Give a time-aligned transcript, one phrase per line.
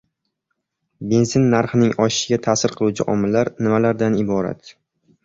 [1.11, 4.73] Benzin narxining oshishiga ta’sir qiluvchi omillar nimalardan iborat?